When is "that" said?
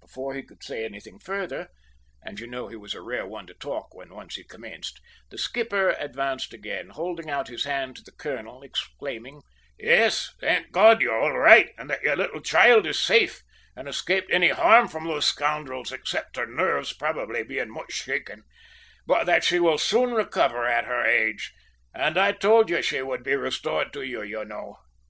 11.90-12.00, 19.26-19.44